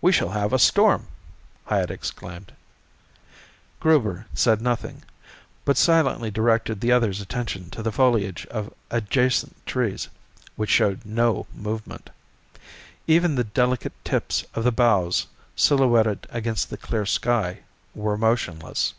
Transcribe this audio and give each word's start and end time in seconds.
"We 0.00 0.12
shall 0.12 0.30
have 0.30 0.54
a 0.54 0.58
storm," 0.58 1.08
Hyatt 1.66 1.90
exclaimed. 1.90 2.52
Gruber 3.80 4.24
said 4.32 4.62
nothing, 4.62 5.02
but 5.66 5.76
silently 5.76 6.30
directed 6.30 6.80
the 6.80 6.90
other's 6.92 7.20
attention 7.20 7.68
to 7.72 7.82
the 7.82 7.92
foliage 7.92 8.46
of 8.46 8.72
adjacent 8.90 9.66
trees, 9.66 10.08
which 10.56 10.70
showed 10.70 11.04
no 11.04 11.46
movement; 11.54 12.08
even 13.06 13.34
the 13.34 13.44
delicate 13.44 13.92
tips 14.06 14.42
of 14.54 14.64
the 14.64 14.72
boughs 14.72 15.26
silhouetted 15.54 16.26
against 16.30 16.70
the 16.70 16.78
clear 16.78 17.04
sky 17.04 17.58
were 17.94 18.16
motionless. 18.16 18.94